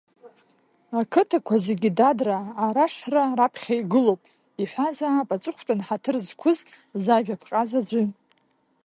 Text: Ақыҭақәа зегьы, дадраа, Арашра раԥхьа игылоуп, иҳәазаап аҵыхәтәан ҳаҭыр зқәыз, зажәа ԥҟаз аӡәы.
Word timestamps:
Ақыҭақәа 0.99 1.55
зегьы, 1.65 1.89
дадраа, 1.97 2.45
Арашра 2.65 3.23
раԥхьа 3.37 3.75
игылоуп, 3.81 4.21
иҳәазаап 4.61 5.29
аҵыхәтәан 5.35 5.79
ҳаҭыр 5.85 6.17
зқәыз, 6.25 6.59
зажәа 7.03 7.39
ԥҟаз 7.41 7.71
аӡәы. 7.79 8.03